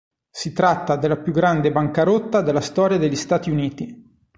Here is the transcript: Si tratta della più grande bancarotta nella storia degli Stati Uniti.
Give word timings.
Si 0.31 0.51
tratta 0.51 0.95
della 0.95 1.17
più 1.17 1.31
grande 1.31 1.71
bancarotta 1.71 2.41
nella 2.41 2.59
storia 2.61 2.97
degli 2.97 3.15
Stati 3.15 3.51
Uniti. 3.51 4.03